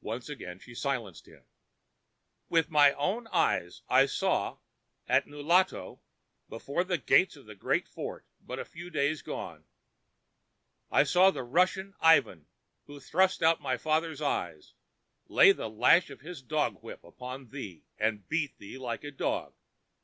Once 0.00 0.28
again 0.28 0.58
she 0.58 0.74
silenced 0.74 1.26
him. 1.28 1.44
"With 2.48 2.70
my 2.72 2.92
own 2.94 3.28
eyes 3.28 3.82
I 3.88 4.06
saw, 4.06 4.58
at 5.06 5.28
Nulato, 5.28 6.00
before 6.48 6.82
the 6.82 6.98
gates 6.98 7.36
of 7.36 7.46
the 7.46 7.54
great 7.54 7.86
fort, 7.86 8.26
and 8.40 8.48
but 8.48 8.66
few 8.66 8.90
days 8.90 9.22
gone. 9.22 9.64
I 10.90 11.04
saw 11.04 11.30
the 11.30 11.44
Russian, 11.44 11.94
Ivan, 12.00 12.48
who 12.86 12.98
thrust 12.98 13.44
out 13.44 13.62
my 13.62 13.76
father's 13.76 14.20
eyes, 14.20 14.74
lay 15.28 15.52
the 15.52 15.70
lash 15.70 16.10
of 16.10 16.20
his 16.20 16.42
dog 16.42 16.82
whip 16.82 17.04
upon 17.04 17.50
thee 17.50 17.84
and 17.96 18.28
beat 18.28 18.58
thee 18.58 18.76
like 18.76 19.04
a 19.04 19.12
dog. 19.12 19.54